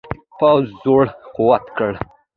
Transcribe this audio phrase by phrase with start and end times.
[0.37, 1.05] پوځ زړه
[1.35, 1.93] قوت کړ.